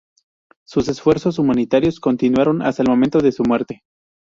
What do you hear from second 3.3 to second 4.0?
su muerte.